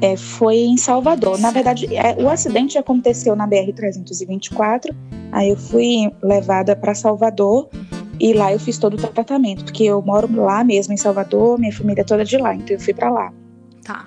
É, 0.00 0.16
foi 0.16 0.56
em 0.56 0.76
Salvador. 0.76 1.38
Na 1.38 1.50
verdade, 1.50 1.88
é, 1.96 2.14
o 2.22 2.28
acidente 2.28 2.76
aconteceu 2.76 3.34
na 3.34 3.48
BR-324. 3.48 4.94
Aí 5.32 5.48
eu 5.48 5.56
fui 5.56 6.12
levada 6.22 6.76
para 6.76 6.94
Salvador 6.94 7.68
e 8.20 8.32
lá 8.32 8.52
eu 8.52 8.58
fiz 8.58 8.78
todo 8.78 8.94
o 8.94 8.96
tratamento, 8.96 9.64
porque 9.64 9.84
eu 9.84 10.00
moro 10.02 10.28
lá 10.42 10.64
mesmo 10.64 10.94
em 10.94 10.96
Salvador, 10.96 11.58
minha 11.58 11.72
família 11.72 12.02
é 12.02 12.04
toda 12.04 12.24
de 12.24 12.36
lá, 12.36 12.54
então 12.54 12.76
eu 12.76 12.80
fui 12.80 12.94
para 12.94 13.10
lá. 13.10 13.32
Tá. 13.84 14.04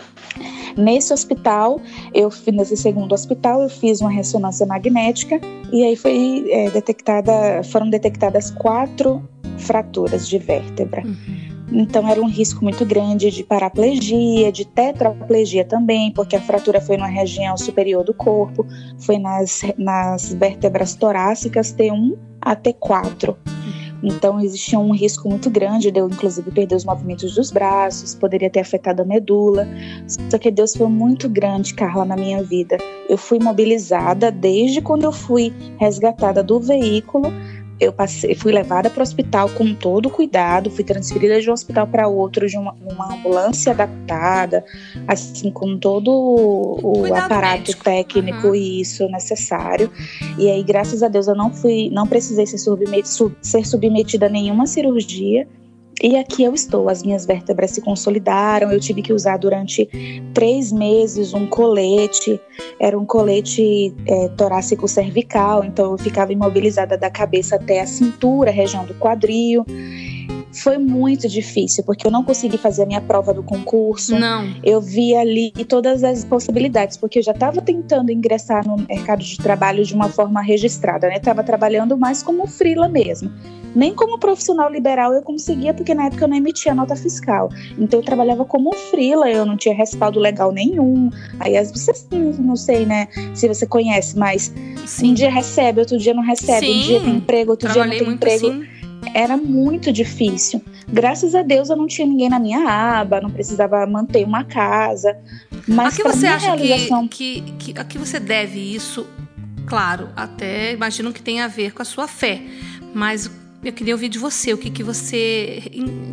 Nesse 0.75 1.13
hospital, 1.13 1.79
eu 2.13 2.31
nesse 2.53 2.77
segundo 2.77 3.13
hospital, 3.13 3.63
eu 3.63 3.69
fiz 3.69 4.01
uma 4.01 4.09
ressonância 4.09 4.65
magnética 4.65 5.39
e 5.71 5.83
aí 5.83 5.95
foi 5.95 6.45
é, 6.49 6.69
detectada, 6.69 7.63
foram 7.63 7.89
detectadas 7.89 8.51
quatro 8.51 9.27
fraturas 9.57 10.27
de 10.27 10.37
vértebra. 10.37 11.03
Uhum. 11.05 11.47
Então 11.71 12.07
era 12.07 12.21
um 12.21 12.29
risco 12.29 12.63
muito 12.63 12.85
grande 12.85 13.29
de 13.29 13.43
paraplegia, 13.43 14.51
de 14.51 14.65
tetraplegia 14.65 15.65
também, 15.65 16.11
porque 16.11 16.35
a 16.35 16.41
fratura 16.41 16.79
foi 16.79 16.95
na 16.95 17.07
região 17.07 17.57
superior 17.57 18.03
do 18.03 18.13
corpo, 18.13 18.65
foi 18.99 19.17
nas, 19.17 19.63
nas 19.77 20.33
vértebras 20.33 20.95
torácicas 20.95 21.73
T1 21.73 22.17
a 22.41 22.55
T4. 22.55 23.35
Então 24.03 24.39
existia 24.39 24.79
um 24.79 24.91
risco 24.91 25.29
muito 25.29 25.49
grande 25.49 25.91
de 25.91 25.99
eu, 25.99 26.07
inclusive, 26.07 26.51
perder 26.51 26.75
os 26.75 26.85
movimentos 26.85 27.33
dos 27.35 27.51
braços, 27.51 28.15
poderia 28.15 28.49
ter 28.49 28.59
afetado 28.59 29.01
a 29.01 29.05
medula. 29.05 29.67
Só 30.29 30.37
que 30.37 30.51
Deus 30.51 30.75
foi 30.75 30.87
muito 30.87 31.27
grande, 31.27 31.73
Carla, 31.73 32.05
na 32.05 32.15
minha 32.15 32.43
vida. 32.43 32.77
Eu 33.09 33.17
fui 33.17 33.39
mobilizada 33.39 34.31
desde 34.31 34.81
quando 34.81 35.03
eu 35.03 35.11
fui 35.11 35.53
resgatada 35.79 36.43
do 36.43 36.59
veículo 36.59 37.31
eu 37.79 37.93
passei, 37.93 38.33
fui 38.35 38.51
levada 38.51 38.89
para 38.89 38.99
o 38.99 39.03
hospital 39.03 39.49
com 39.49 39.73
todo 39.73 40.09
cuidado, 40.09 40.69
fui 40.71 40.83
transferida 40.83 41.39
de 41.39 41.49
um 41.49 41.53
hospital 41.53 41.85
para 41.87 42.07
outro 42.07 42.47
de 42.47 42.57
uma, 42.57 42.73
uma, 42.81 43.13
ambulância 43.13 43.71
adaptada, 43.71 44.65
assim 45.07 45.51
com 45.51 45.77
todo 45.77 46.11
o 46.11 46.99
cuidado 47.01 47.25
aparato 47.25 47.57
médico. 47.57 47.83
técnico 47.83 48.47
uhum. 48.47 48.55
e 48.55 48.81
isso 48.81 49.07
necessário. 49.09 49.91
E 50.37 50.49
aí, 50.49 50.63
graças 50.63 51.03
a 51.03 51.07
Deus, 51.07 51.27
eu 51.27 51.35
não 51.35 51.53
fui, 51.53 51.89
não 51.91 52.07
precisei 52.07 52.47
ser, 52.47 52.57
submet, 52.57 53.07
ser 53.41 53.65
submetida 53.65 54.25
a 54.25 54.29
nenhuma 54.29 54.65
cirurgia. 54.65 55.47
E 56.01 56.15
aqui 56.15 56.43
eu 56.43 56.53
estou, 56.53 56.89
as 56.89 57.01
minhas 57.01 57.25
vértebras 57.25 57.71
se 57.71 57.81
consolidaram. 57.81 58.71
Eu 58.71 58.79
tive 58.79 59.01
que 59.01 59.11
usar 59.11 59.37
durante 59.37 59.89
três 60.33 60.71
meses 60.71 61.33
um 61.33 61.47
colete, 61.47 62.39
era 62.79 62.97
um 62.97 63.05
colete 63.05 63.93
é, 64.05 64.27
torácico 64.29 64.87
cervical, 64.87 65.63
então 65.63 65.91
eu 65.91 65.97
ficava 65.97 66.31
imobilizada 66.31 66.97
da 66.97 67.09
cabeça 67.09 67.55
até 67.55 67.81
a 67.81 67.87
cintura, 67.87 68.51
região 68.51 68.85
do 68.85 68.93
quadril. 68.95 69.65
Foi 70.63 70.77
muito 70.77 71.27
difícil, 71.27 71.83
porque 71.83 72.07
eu 72.07 72.11
não 72.11 72.23
consegui 72.23 72.57
fazer 72.57 72.83
a 72.83 72.85
minha 72.85 73.01
prova 73.01 73.33
do 73.33 73.43
concurso. 73.43 74.17
Não. 74.17 74.55
Eu 74.63 74.81
vi 74.81 75.15
ali 75.15 75.51
todas 75.67 76.03
as 76.03 76.25
possibilidades, 76.25 76.97
porque 76.97 77.19
eu 77.19 77.23
já 77.23 77.31
estava 77.31 77.61
tentando 77.61 78.11
ingressar 78.11 78.67
no 78.67 78.77
mercado 78.77 79.23
de 79.23 79.37
trabalho 79.37 79.83
de 79.83 79.93
uma 79.93 80.09
forma 80.09 80.41
registrada, 80.41 81.07
né? 81.07 81.17
Estava 81.17 81.43
trabalhando 81.43 81.97
mais 81.97 82.23
como 82.23 82.47
frila 82.47 82.87
mesmo. 82.87 83.31
Nem 83.75 83.93
como 83.93 84.17
profissional 84.17 84.71
liberal 84.71 85.13
eu 85.13 85.21
conseguia, 85.21 85.73
porque 85.73 85.93
na 85.93 86.05
época 86.07 86.23
eu 86.23 86.27
não 86.27 86.35
emitia 86.35 86.73
nota 86.73 86.95
fiscal. 86.95 87.49
Então 87.77 87.99
eu 87.99 88.03
trabalhava 88.03 88.43
como 88.43 88.73
frila, 88.73 89.29
eu 89.29 89.45
não 89.45 89.55
tinha 89.55 89.75
respaldo 89.75 90.19
legal 90.19 90.51
nenhum. 90.51 91.11
Aí 91.39 91.55
as 91.55 91.71
vocês 91.71 92.07
não 92.39 92.55
sei, 92.55 92.85
né, 92.85 93.07
se 93.35 93.47
você 93.47 93.67
conhece, 93.67 94.17
mas 94.17 94.51
Sim. 94.85 95.11
um 95.11 95.13
dia 95.13 95.29
recebe, 95.29 95.81
outro 95.81 95.97
dia 95.99 96.13
não 96.13 96.23
recebe, 96.23 96.65
Sim. 96.65 96.79
um 96.79 96.81
dia 96.81 96.99
tem 97.01 97.15
emprego, 97.17 97.51
outro 97.51 97.69
Trabalhei 97.69 97.99
dia 97.99 98.07
não 98.07 98.17
tem 98.17 98.37
emprego. 98.37 98.47
Assim 98.47 98.76
era 99.13 99.37
muito 99.37 99.91
difícil. 99.91 100.61
Graças 100.87 101.35
a 101.35 101.41
Deus 101.41 101.69
eu 101.69 101.75
não 101.75 101.87
tinha 101.87 102.07
ninguém 102.07 102.29
na 102.29 102.39
minha 102.39 102.67
aba, 102.67 103.21
não 103.21 103.29
precisava 103.29 103.85
manter 103.85 104.25
uma 104.25 104.43
casa. 104.43 105.17
Mas 105.67 105.93
a 105.93 105.97
que 105.97 106.03
você 106.03 106.27
acha 106.27 106.55
realização... 106.55 107.07
que, 107.07 107.41
que, 107.41 107.73
que 107.73 107.79
a 107.79 107.83
que 107.83 107.97
você 107.97 108.19
deve 108.19 108.59
isso? 108.59 109.07
Claro, 109.65 110.09
até 110.15 110.73
imagino 110.73 111.11
que 111.11 111.21
tenha 111.21 111.45
a 111.45 111.47
ver 111.47 111.73
com 111.73 111.81
a 111.81 111.85
sua 111.85 112.07
fé, 112.07 112.41
mas 112.93 113.29
eu 113.63 113.73
queria 113.73 113.93
ouvir 113.93 114.07
de 114.07 114.17
você 114.17 114.53
o 114.53 114.57
que, 114.57 114.69
que 114.69 114.81
você, 114.81 115.61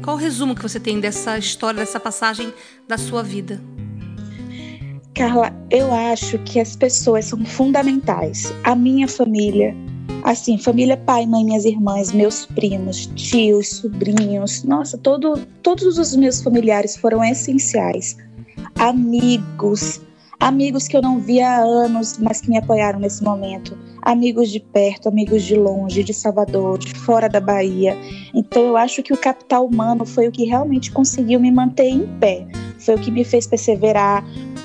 qual 0.03 0.17
o 0.17 0.19
resumo 0.19 0.55
que 0.57 0.63
você 0.63 0.81
tem 0.81 0.99
dessa 0.99 1.39
história, 1.39 1.79
dessa 1.79 2.01
passagem 2.01 2.53
da 2.89 2.99
sua 2.99 3.23
vida? 3.23 3.61
Carla, 5.15 5.53
eu 5.71 5.95
acho 5.95 6.37
que 6.41 6.59
as 6.59 6.75
pessoas 6.75 7.27
são 7.27 7.45
fundamentais. 7.45 8.53
A 8.65 8.75
minha 8.75 9.07
família, 9.07 9.73
Assim, 10.25 10.57
família, 10.57 10.97
pai, 10.97 11.27
mãe, 11.27 11.45
minhas 11.45 11.67
irmãs, 11.67 12.11
meus 12.11 12.47
primos, 12.47 13.05
tios, 13.15 13.77
sobrinhos, 13.77 14.65
nossa, 14.65 14.97
todo, 14.97 15.39
todos 15.63 15.99
os 15.99 16.17
meus 16.17 16.43
familiares 16.43 16.97
foram 16.97 17.23
essenciais. 17.23 18.17
Amigos, 18.79 20.01
amigos 20.41 20.89
que 20.89 20.97
eu 20.97 21.03
não 21.03 21.21
via 21.21 21.47
há 21.47 21.59
anos, 21.59 22.17
mas 22.19 22.41
que 22.41 22.49
me 22.49 22.57
apoiaram 22.57 22.99
nesse 22.99 23.23
momento. 23.23 23.77
Amigos 24.01 24.51
de 24.51 24.61
perto, 24.61 25.11
amigos 25.11 25.43
de 25.43 25.57
longe, 25.57 26.03
de 26.03 26.15
Salvador, 26.15 26.79
de 26.79 26.95
fora 26.95 27.29
da 27.29 27.41
Bahia. 27.41 27.95
Então 28.33 28.63
eu 28.63 28.79
acho 28.79 29.03
que 29.03 29.13
o 29.13 29.19
capital 29.19 29.67
humano 29.67 30.07
foi 30.07 30.27
o 30.27 30.33
que 30.33 30.45
realmente 30.45 30.91
conseguiu 30.91 31.39
me 31.39 31.53
manter 31.53 31.89
em 31.89 32.07
pé. 32.19 32.47
Foi 32.79 32.95
o 32.95 32.99
que 32.99 33.11
me 33.11 33.25
fez 33.25 33.47
perseverar. 33.47 34.25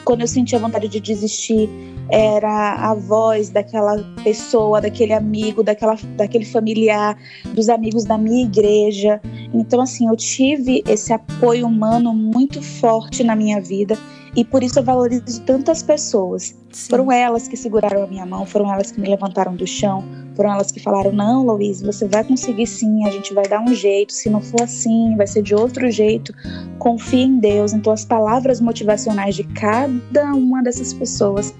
Quando 0.09 0.21
eu 0.21 0.27
sentia 0.27 0.57
vontade 0.57 0.87
de 0.87 0.99
desistir, 0.99 1.69
era 2.09 2.73
a 2.73 2.95
voz 2.95 3.51
daquela 3.51 3.95
pessoa, 4.23 4.81
daquele 4.81 5.13
amigo, 5.13 5.61
daquela, 5.61 5.95
daquele 6.17 6.45
familiar, 6.45 7.15
dos 7.53 7.69
amigos 7.69 8.05
da 8.05 8.17
minha 8.17 8.43
igreja. 8.43 9.21
Então, 9.53 9.79
assim, 9.79 10.07
eu 10.07 10.15
tive 10.15 10.83
esse 10.87 11.13
apoio 11.13 11.67
humano 11.67 12.11
muito 12.11 12.59
forte 12.59 13.23
na 13.23 13.35
minha 13.35 13.61
vida 13.61 13.95
e 14.39 14.45
por 14.45 14.63
isso 14.63 14.79
eu 14.79 14.83
valorizo 14.83 15.41
tantas 15.41 15.83
pessoas. 15.83 16.55
Sim. 16.71 16.89
Foram 16.89 17.11
elas 17.11 17.49
que 17.49 17.57
seguraram 17.57 18.03
a 18.03 18.07
minha 18.07 18.25
mão, 18.25 18.45
foram 18.45 18.71
elas 18.71 18.89
que 18.89 19.01
me 19.01 19.09
levantaram 19.09 19.53
do 19.53 19.67
chão, 19.67 20.01
foram 20.33 20.53
elas 20.53 20.71
que 20.71 20.79
falaram: 20.79 21.11
não, 21.11 21.45
Luiz, 21.45 21.81
você 21.81 22.07
vai 22.07 22.23
conseguir 22.23 22.65
sim, 22.65 23.05
a 23.05 23.11
gente 23.11 23.33
vai 23.33 23.45
dar 23.45 23.59
um 23.59 23.73
jeito. 23.73 24.13
Se 24.13 24.29
não 24.29 24.39
for 24.39 24.61
assim, 24.61 25.13
vai 25.17 25.27
ser 25.27 25.41
de 25.41 25.53
outro 25.53 25.91
jeito. 25.91 26.33
Confie 26.77 27.23
em 27.23 27.37
Deus. 27.37 27.73
Então, 27.73 27.91
as 27.91 28.05
palavras 28.05 28.61
motivacionais 28.61 29.35
de 29.35 29.43
cada 29.43 30.33
uma 30.33 30.63
dessas 30.63 30.93
pessoas 30.93 31.53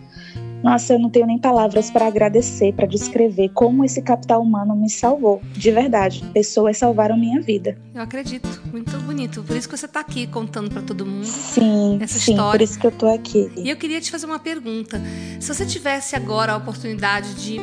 nossa, 0.63 0.93
eu 0.93 0.99
não 0.99 1.09
tenho 1.09 1.25
nem 1.25 1.37
palavras 1.37 1.89
para 1.89 2.05
agradecer, 2.05 2.73
para 2.73 2.85
descrever 2.85 3.49
como 3.49 3.85
esse 3.85 4.01
capital 4.01 4.41
humano 4.41 4.75
me 4.75 4.89
salvou. 4.89 5.41
De 5.53 5.71
verdade, 5.71 6.23
pessoas 6.33 6.77
salvaram 6.77 7.17
minha 7.17 7.39
vida. 7.39 7.77
Eu 7.95 8.01
acredito, 8.01 8.61
muito 8.71 8.97
bonito. 8.99 9.41
Por 9.43 9.55
isso 9.55 9.69
que 9.69 9.77
você 9.77 9.85
está 9.85 10.01
aqui 10.01 10.27
contando 10.27 10.69
para 10.69 10.81
todo 10.81 11.05
mundo 11.05 11.25
sim, 11.25 11.97
essa 12.01 12.19
sim, 12.19 12.31
história. 12.31 12.59
Por 12.59 12.63
isso 12.63 12.79
que 12.79 12.85
eu 12.85 12.91
estou 12.91 13.13
aqui. 13.13 13.49
E 13.55 13.69
eu 13.69 13.77
queria 13.77 14.01
te 14.01 14.11
fazer 14.11 14.25
uma 14.25 14.39
pergunta. 14.39 15.01
Se 15.39 15.53
você 15.53 15.65
tivesse 15.65 16.15
agora 16.15 16.53
a 16.53 16.57
oportunidade 16.57 17.35
de 17.35 17.59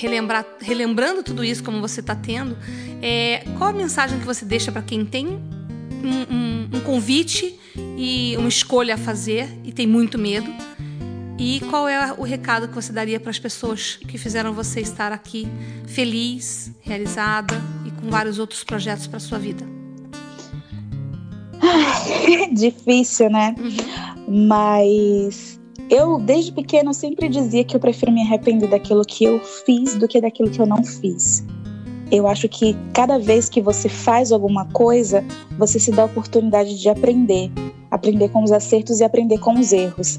relembrar, 0.00 0.46
relembrando 0.60 1.22
tudo 1.22 1.44
isso 1.44 1.64
como 1.64 1.80
você 1.80 2.00
está 2.00 2.14
tendo, 2.14 2.56
é, 3.02 3.44
qual 3.58 3.70
a 3.70 3.72
mensagem 3.72 4.18
que 4.18 4.24
você 4.24 4.44
deixa 4.44 4.70
para 4.70 4.82
quem 4.82 5.04
tem 5.04 5.26
um, 5.26 6.34
um, 6.34 6.68
um 6.74 6.80
convite 6.80 7.58
e 7.96 8.36
uma 8.38 8.48
escolha 8.48 8.94
a 8.94 8.98
fazer 8.98 9.48
e 9.64 9.72
tem 9.72 9.86
muito 9.86 10.16
medo? 10.16 10.48
E 11.38 11.60
qual 11.68 11.86
é 11.86 12.14
o 12.16 12.22
recado 12.22 12.66
que 12.66 12.74
você 12.74 12.92
daria 12.92 13.20
para 13.20 13.30
as 13.30 13.38
pessoas 13.38 13.96
que 13.96 14.16
fizeram 14.16 14.52
você 14.54 14.80
estar 14.80 15.12
aqui 15.12 15.46
feliz, 15.86 16.70
realizada 16.80 17.54
e 17.84 17.90
com 17.90 18.10
vários 18.10 18.38
outros 18.38 18.64
projetos 18.64 19.06
para 19.06 19.20
sua 19.20 19.38
vida? 19.38 19.64
Difícil, 22.52 23.30
né? 23.30 23.54
Uhum. 23.58 24.46
Mas 24.46 25.60
eu, 25.90 26.18
desde 26.18 26.52
pequena, 26.52 26.92
sempre 26.94 27.28
dizia 27.28 27.64
que 27.64 27.76
eu 27.76 27.80
prefiro 27.80 28.10
me 28.10 28.22
arrepender 28.22 28.68
daquilo 28.68 29.04
que 29.04 29.24
eu 29.24 29.38
fiz 29.40 29.94
do 29.94 30.08
que 30.08 30.20
daquilo 30.20 30.50
que 30.50 30.60
eu 30.60 30.66
não 30.66 30.82
fiz. 30.82 31.44
Eu 32.10 32.26
acho 32.26 32.48
que 32.48 32.76
cada 32.92 33.18
vez 33.18 33.48
que 33.48 33.60
você 33.60 33.88
faz 33.88 34.32
alguma 34.32 34.64
coisa, 34.66 35.24
você 35.58 35.78
se 35.78 35.90
dá 35.90 36.02
a 36.02 36.06
oportunidade 36.06 36.80
de 36.80 36.88
aprender. 36.88 37.50
Aprender 37.90 38.30
com 38.30 38.42
os 38.42 38.52
acertos 38.52 39.00
e 39.00 39.04
aprender 39.04 39.38
com 39.38 39.58
os 39.58 39.72
erros. 39.72 40.18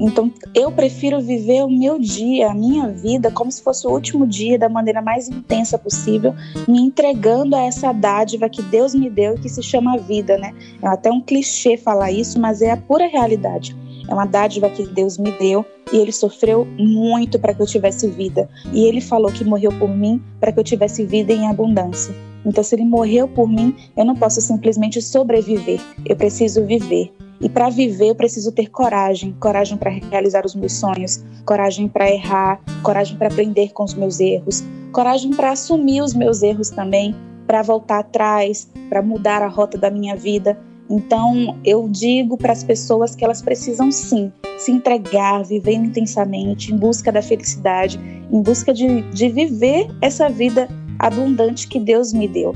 Então, 0.00 0.32
eu 0.54 0.72
prefiro 0.72 1.20
viver 1.20 1.62
o 1.62 1.70
meu 1.70 1.98
dia, 1.98 2.50
a 2.50 2.54
minha 2.54 2.88
vida, 2.88 3.30
como 3.30 3.50
se 3.50 3.62
fosse 3.62 3.86
o 3.86 3.90
último 3.90 4.26
dia, 4.26 4.58
da 4.58 4.68
maneira 4.68 5.00
mais 5.00 5.28
intensa 5.28 5.78
possível, 5.78 6.34
me 6.66 6.80
entregando 6.80 7.54
a 7.54 7.60
essa 7.62 7.92
dádiva 7.92 8.48
que 8.48 8.62
Deus 8.62 8.94
me 8.94 9.08
deu 9.08 9.34
e 9.34 9.40
que 9.40 9.48
se 9.48 9.62
chama 9.62 9.98
vida, 9.98 10.36
né? 10.38 10.52
É 10.82 10.88
até 10.88 11.10
um 11.10 11.20
clichê 11.20 11.76
falar 11.76 12.10
isso, 12.10 12.40
mas 12.40 12.62
é 12.62 12.72
a 12.72 12.76
pura 12.76 13.06
realidade. 13.06 13.76
É 14.08 14.12
uma 14.14 14.26
dádiva 14.26 14.68
que 14.68 14.86
Deus 14.86 15.16
me 15.16 15.30
deu 15.38 15.64
e 15.92 15.96
ele 15.96 16.12
sofreu 16.12 16.66
muito 16.78 17.38
para 17.38 17.54
que 17.54 17.62
eu 17.62 17.66
tivesse 17.66 18.08
vida. 18.08 18.48
E 18.72 18.84
ele 18.84 19.00
falou 19.00 19.30
que 19.30 19.44
morreu 19.44 19.70
por 19.78 19.88
mim 19.88 20.20
para 20.40 20.50
que 20.50 20.58
eu 20.58 20.64
tivesse 20.64 21.04
vida 21.04 21.32
em 21.32 21.48
abundância. 21.48 22.14
Então, 22.44 22.64
se 22.64 22.74
ele 22.74 22.84
morreu 22.84 23.28
por 23.28 23.48
mim, 23.48 23.74
eu 23.96 24.04
não 24.04 24.16
posso 24.16 24.40
simplesmente 24.40 25.00
sobreviver, 25.00 25.80
eu 26.04 26.16
preciso 26.16 26.64
viver. 26.64 27.12
E 27.42 27.48
para 27.48 27.68
viver, 27.68 28.10
eu 28.10 28.14
preciso 28.14 28.52
ter 28.52 28.70
coragem. 28.70 29.34
Coragem 29.40 29.76
para 29.76 29.90
realizar 29.90 30.46
os 30.46 30.54
meus 30.54 30.74
sonhos, 30.74 31.24
coragem 31.44 31.88
para 31.88 32.08
errar, 32.08 32.60
coragem 32.82 33.16
para 33.16 33.26
aprender 33.26 33.72
com 33.72 33.82
os 33.82 33.94
meus 33.94 34.20
erros, 34.20 34.62
coragem 34.92 35.32
para 35.32 35.50
assumir 35.50 36.02
os 36.02 36.14
meus 36.14 36.40
erros 36.42 36.70
também, 36.70 37.16
para 37.46 37.60
voltar 37.62 37.98
atrás, 37.98 38.70
para 38.88 39.02
mudar 39.02 39.42
a 39.42 39.48
rota 39.48 39.76
da 39.76 39.90
minha 39.90 40.14
vida. 40.14 40.56
Então, 40.88 41.58
eu 41.64 41.88
digo 41.88 42.36
para 42.36 42.52
as 42.52 42.62
pessoas 42.62 43.16
que 43.16 43.24
elas 43.24 43.42
precisam 43.42 43.90
sim 43.90 44.32
se 44.58 44.70
entregar, 44.70 45.42
viver 45.42 45.72
intensamente, 45.72 46.72
em 46.72 46.76
busca 46.76 47.10
da 47.10 47.22
felicidade, 47.22 47.98
em 48.30 48.40
busca 48.40 48.72
de, 48.72 49.02
de 49.10 49.28
viver 49.28 49.88
essa 50.00 50.28
vida 50.28 50.68
abundante 50.98 51.66
que 51.66 51.80
Deus 51.80 52.12
me 52.12 52.28
deu. 52.28 52.54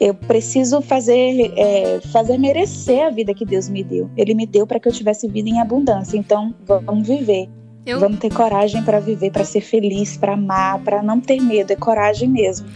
Eu 0.00 0.14
preciso 0.14 0.80
fazer, 0.80 1.52
é, 1.56 2.00
fazer 2.10 2.38
merecer 2.38 3.06
a 3.06 3.10
vida 3.10 3.34
que 3.34 3.44
Deus 3.44 3.68
me 3.68 3.84
deu. 3.84 4.10
Ele 4.16 4.32
me 4.32 4.46
deu 4.46 4.66
para 4.66 4.80
que 4.80 4.88
eu 4.88 4.92
tivesse 4.92 5.28
vida 5.28 5.50
em 5.50 5.60
abundância. 5.60 6.16
Então, 6.16 6.54
vamos 6.66 7.06
viver. 7.06 7.48
Eu... 7.84 8.00
Vamos 8.00 8.18
ter 8.18 8.32
coragem 8.32 8.82
para 8.82 8.98
viver, 8.98 9.30
para 9.30 9.44
ser 9.44 9.60
feliz, 9.60 10.16
para 10.16 10.32
amar, 10.32 10.80
para 10.80 11.02
não 11.02 11.20
ter 11.20 11.40
medo. 11.40 11.72
É 11.72 11.76
coragem 11.76 12.28
mesmo. 12.28 12.66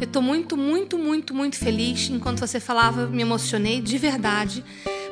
Eu 0.00 0.06
estou 0.06 0.22
muito, 0.22 0.56
muito, 0.56 0.98
muito, 0.98 1.34
muito 1.34 1.56
feliz. 1.56 2.08
Enquanto 2.08 2.40
você 2.40 2.58
falava, 2.58 3.06
me 3.06 3.20
emocionei 3.20 3.82
de 3.82 3.98
verdade. 3.98 4.64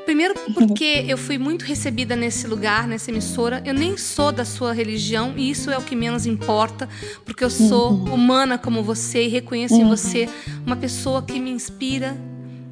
Primeiro 0.08 0.32
porque 0.54 1.04
eu 1.06 1.18
fui 1.18 1.36
muito 1.36 1.66
recebida 1.66 2.16
nesse 2.16 2.46
lugar, 2.46 2.88
nessa 2.88 3.10
emissora. 3.10 3.62
Eu 3.66 3.74
nem 3.74 3.98
sou 3.98 4.32
da 4.32 4.42
sua 4.42 4.72
religião 4.72 5.34
e 5.36 5.50
isso 5.50 5.70
é 5.70 5.76
o 5.76 5.82
que 5.82 5.94
menos 5.94 6.24
importa, 6.24 6.88
porque 7.26 7.44
eu 7.44 7.50
sou 7.50 7.92
uhum. 7.92 8.14
humana 8.14 8.56
como 8.56 8.82
você 8.82 9.26
e 9.26 9.28
reconheço 9.28 9.74
uhum. 9.74 9.82
em 9.82 9.88
você 9.88 10.26
uma 10.64 10.76
pessoa 10.76 11.20
que 11.20 11.38
me 11.38 11.50
inspira, 11.50 12.16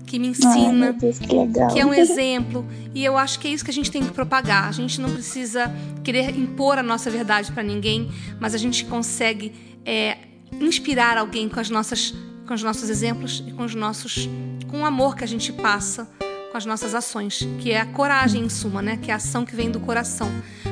que 0.07 0.19
me 0.19 0.29
ensina, 0.29 0.95
Deus, 0.95 1.19
que, 1.19 1.27
que, 1.27 1.79
é 1.79 1.85
um 1.85 1.93
exemplo. 1.93 2.67
E 2.95 3.05
eu 3.05 3.19
acho 3.19 3.39
que 3.39 3.49
é 3.49 3.51
isso 3.51 3.63
que 3.63 3.71
a 3.71 3.75
gente 3.75 3.91
tem 3.91 4.03
que 4.03 4.13
propagar. 4.13 4.67
A 4.67 4.73
gente 4.73 4.99
não 4.99 5.13
precisa 5.13 5.71
querer 6.03 6.35
impor 6.39 6.79
a 6.79 6.83
nossa 6.83 7.11
verdade 7.11 7.53
para 7.53 7.63
ninguém, 7.63 8.11
mas 8.41 8.55
a 8.55 8.59
gente 8.59 8.83
consegue 8.87 9.53
é, 9.85 10.17
inspirar 10.59 11.19
alguém 11.19 11.51
com 11.51 11.61
as 11.61 11.69
nossas, 11.69 12.15
com 12.47 12.55
os 12.55 12.63
nossos 12.63 12.89
exemplos 12.89 13.45
e 13.47 13.53
com 13.53 13.63
os 13.63 13.75
nossos, 13.75 14.27
com 14.69 14.81
o 14.81 14.87
amor 14.87 15.15
que 15.15 15.23
a 15.23 15.29
gente 15.29 15.53
passa 15.53 16.09
com 16.57 16.59
as 16.59 16.65
nossas 16.65 16.95
ações, 16.95 17.47
que 17.61 17.71
é 17.71 17.81
a 17.81 17.85
coragem 17.85 18.43
em 18.43 18.49
suma, 18.49 18.81
né? 18.81 18.97
Que 18.97 19.11
é 19.11 19.13
a 19.13 19.19
ação 19.19 19.45
que 19.45 19.55
vem 19.55 19.71
do 19.71 19.79
coração. 19.79 20.31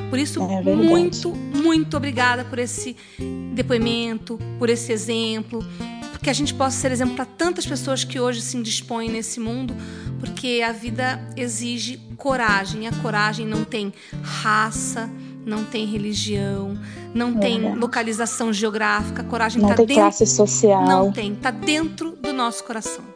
Por 0.09 0.17
isso, 0.17 0.41
é 0.41 0.63
muito, 0.63 1.29
muito 1.29 1.95
obrigada 1.95 2.43
por 2.43 2.57
esse 2.57 2.95
depoimento, 3.53 4.39
por 4.57 4.67
esse 4.67 4.91
exemplo, 4.91 5.63
que 6.23 6.29
a 6.29 6.33
gente 6.33 6.55
possa 6.55 6.75
ser 6.75 6.91
exemplo 6.91 7.15
para 7.15 7.25
tantas 7.25 7.67
pessoas 7.67 8.03
que 8.03 8.19
hoje 8.19 8.41
se 8.41 8.57
indispõem 8.57 9.11
nesse 9.11 9.39
mundo, 9.39 9.75
porque 10.19 10.63
a 10.67 10.71
vida 10.71 11.23
exige 11.37 11.99
coragem. 12.17 12.87
A 12.87 12.91
coragem 12.93 13.45
não 13.45 13.63
tem 13.63 13.93
raça, 14.23 15.07
não 15.45 15.63
tem 15.63 15.85
religião, 15.85 16.75
não 17.13 17.37
é 17.37 17.41
tem 17.41 17.75
localização 17.75 18.51
geográfica. 18.51 19.21
A 19.21 19.25
coragem 19.25 19.61
está 19.61 19.75
dentro. 19.75 19.93
classe 19.93 20.25
social. 20.25 20.83
Não 20.83 21.11
tem, 21.11 21.33
está 21.33 21.51
dentro 21.51 22.15
do 22.15 22.33
nosso 22.33 22.63
coração. 22.63 23.14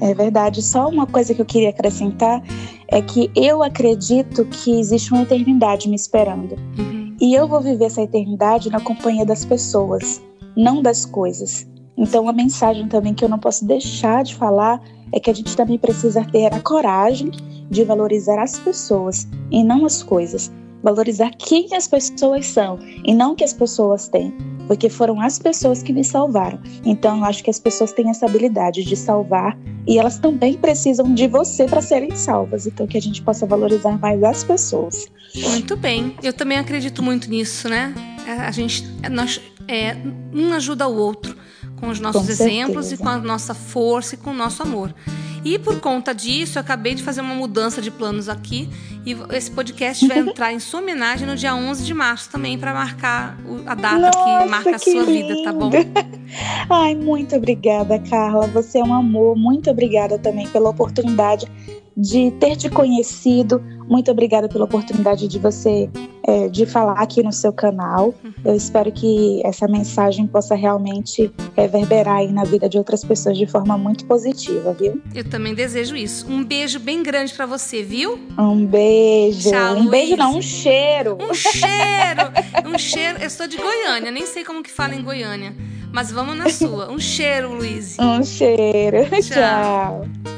É 0.00 0.14
verdade. 0.14 0.62
Só 0.62 0.88
uma 0.88 1.06
coisa 1.06 1.34
que 1.34 1.40
eu 1.40 1.46
queria 1.46 1.70
acrescentar 1.70 2.42
é 2.88 3.02
que 3.02 3.30
eu 3.34 3.62
acredito 3.62 4.44
que 4.46 4.78
existe 4.78 5.12
uma 5.12 5.22
eternidade 5.22 5.88
me 5.88 5.96
esperando. 5.96 6.56
Uhum. 6.78 7.16
E 7.20 7.34
eu 7.34 7.48
vou 7.48 7.60
viver 7.60 7.86
essa 7.86 8.02
eternidade 8.02 8.70
na 8.70 8.80
companhia 8.80 9.26
das 9.26 9.44
pessoas, 9.44 10.22
não 10.56 10.80
das 10.80 11.04
coisas. 11.04 11.66
Então, 11.96 12.28
a 12.28 12.32
mensagem 12.32 12.86
também 12.86 13.12
que 13.12 13.24
eu 13.24 13.28
não 13.28 13.38
posso 13.38 13.66
deixar 13.66 14.22
de 14.22 14.36
falar 14.36 14.80
é 15.12 15.18
que 15.18 15.30
a 15.30 15.34
gente 15.34 15.56
também 15.56 15.78
precisa 15.78 16.24
ter 16.24 16.52
a 16.54 16.60
coragem 16.60 17.30
de 17.68 17.84
valorizar 17.84 18.40
as 18.40 18.58
pessoas 18.58 19.26
e 19.50 19.64
não 19.64 19.84
as 19.84 20.02
coisas. 20.02 20.50
Valorizar 20.82 21.30
quem 21.36 21.74
as 21.74 21.88
pessoas 21.88 22.46
são 22.46 22.78
e 23.04 23.12
não 23.12 23.32
o 23.32 23.34
que 23.34 23.42
as 23.42 23.52
pessoas 23.52 24.06
têm 24.06 24.32
porque 24.68 24.90
foram 24.90 25.20
as 25.20 25.38
pessoas 25.38 25.82
que 25.82 25.92
me 25.92 26.04
salvaram. 26.04 26.60
Então, 26.84 27.18
eu 27.18 27.24
acho 27.24 27.42
que 27.42 27.50
as 27.50 27.58
pessoas 27.58 27.90
têm 27.90 28.10
essa 28.10 28.26
habilidade 28.26 28.84
de 28.84 28.94
salvar 28.94 29.58
e 29.86 29.98
elas 29.98 30.18
também 30.18 30.54
precisam 30.54 31.12
de 31.14 31.26
você 31.26 31.64
para 31.64 31.80
serem 31.80 32.14
salvas. 32.14 32.66
Então, 32.66 32.86
que 32.86 32.98
a 32.98 33.00
gente 33.00 33.22
possa 33.22 33.46
valorizar 33.46 33.98
mais 33.98 34.22
as 34.22 34.44
pessoas. 34.44 35.06
Muito 35.34 35.76
bem. 35.76 36.14
Eu 36.22 36.34
também 36.34 36.58
acredito 36.58 37.02
muito 37.02 37.30
nisso, 37.30 37.68
né? 37.68 37.94
É, 38.26 38.32
a 38.32 38.50
gente, 38.50 38.84
nós, 39.10 39.40
é, 39.66 39.96
um 40.32 40.52
ajuda 40.52 40.86
o 40.86 40.94
outro 40.94 41.34
com 41.80 41.88
os 41.88 41.98
nossos 41.98 42.26
com 42.26 42.30
exemplos 42.30 42.92
e 42.92 42.98
com 42.98 43.08
a 43.08 43.18
nossa 43.18 43.54
força 43.54 44.14
e 44.14 44.18
com 44.18 44.30
o 44.30 44.34
nosso 44.34 44.62
amor. 44.62 44.94
E 45.44 45.58
por 45.58 45.80
conta 45.80 46.14
disso, 46.14 46.58
eu 46.58 46.60
acabei 46.60 46.94
de 46.94 47.02
fazer 47.02 47.20
uma 47.20 47.34
mudança 47.34 47.80
de 47.80 47.90
planos 47.90 48.28
aqui 48.28 48.68
e 49.04 49.16
esse 49.34 49.50
podcast 49.50 50.06
vai 50.06 50.18
entrar 50.20 50.52
em 50.52 50.58
sua 50.58 50.80
homenagem 50.80 51.26
no 51.26 51.36
dia 51.36 51.54
11 51.54 51.84
de 51.84 51.94
março 51.94 52.30
também 52.30 52.58
para 52.58 52.74
marcar 52.74 53.38
a 53.66 53.74
data 53.74 53.98
Nossa, 53.98 54.44
que 54.44 54.50
marca 54.50 54.76
a 54.76 54.78
sua 54.78 55.02
lindo. 55.04 55.06
vida, 55.06 55.42
tá 55.44 55.52
bom? 55.52 55.70
Ai, 56.68 56.94
muito 56.94 57.36
obrigada, 57.36 57.98
Carla. 57.98 58.46
Você 58.48 58.78
é 58.78 58.84
um 58.84 58.92
amor. 58.92 59.36
Muito 59.36 59.70
obrigada 59.70 60.18
também 60.18 60.46
pela 60.48 60.70
oportunidade 60.70 61.50
de 61.96 62.30
ter 62.32 62.56
te 62.56 62.68
conhecido. 62.68 63.62
Muito 63.88 64.10
obrigada 64.10 64.48
pela 64.48 64.64
oportunidade 64.64 65.26
de 65.26 65.38
você 65.38 65.88
é, 66.28 66.48
de 66.48 66.66
falar 66.66 67.00
aqui 67.00 67.22
no 67.22 67.32
seu 67.32 67.52
canal. 67.52 68.14
Eu 68.44 68.54
espero 68.54 68.92
que 68.92 69.40
essa 69.44 69.66
mensagem 69.66 70.26
possa 70.26 70.54
realmente 70.54 71.32
reverberar 71.56 72.18
aí 72.18 72.30
na 72.30 72.44
vida 72.44 72.68
de 72.68 72.76
outras 72.76 73.02
pessoas 73.02 73.38
de 73.38 73.46
forma 73.46 73.78
muito 73.78 74.04
positiva, 74.04 74.74
viu? 74.74 75.00
Eu 75.14 75.24
também 75.24 75.54
desejo 75.54 75.96
isso. 75.96 76.30
Um 76.30 76.44
beijo 76.44 76.78
bem 76.78 77.02
grande 77.02 77.32
para 77.32 77.46
você, 77.46 77.82
viu? 77.82 78.18
Um 78.38 78.66
beijo. 78.66 79.50
Tchau, 79.50 79.74
um 79.74 79.78
Luiz. 79.78 79.90
beijo 79.90 80.16
não, 80.16 80.36
um 80.36 80.42
cheiro. 80.42 81.16
Um 81.18 81.32
cheiro. 81.32 82.68
um 82.74 82.78
cheiro. 82.78 83.18
Eu 83.22 83.30
sou 83.30 83.48
de 83.48 83.56
Goiânia, 83.56 84.10
nem 84.10 84.26
sei 84.26 84.44
como 84.44 84.62
que 84.62 84.70
fala 84.70 84.94
em 84.94 85.02
Goiânia. 85.02 85.54
Mas 85.90 86.12
vamos 86.12 86.36
na 86.36 86.50
sua. 86.50 86.90
Um 86.92 86.98
cheiro, 86.98 87.54
Luiz. 87.54 87.98
Um 87.98 88.22
cheiro. 88.22 89.08
Tchau. 89.22 90.06
Tchau. 90.14 90.37